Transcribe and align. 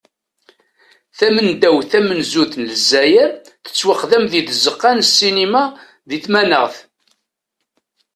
Tamendawt 1.17 1.87
tamenzut 1.91 2.53
n 2.57 2.63
Lezzayer 2.69 3.29
tettwaxdem 3.65 4.25
di 4.31 4.41
tzeqqa 4.43 4.91
n 4.95 4.99
sinima 5.15 5.63
di 6.09 6.17
tmanaɣt. 6.23 6.75